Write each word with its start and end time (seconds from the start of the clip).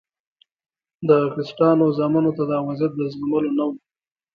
د 1.07 1.09
کسټانو 1.33 1.85
زامنو 1.97 2.31
ته 2.37 2.43
دا 2.51 2.57
وضعیت 2.67 2.93
د 2.95 3.01
زغملو 3.13 3.49
نه 3.57 3.63
و. 3.67 3.71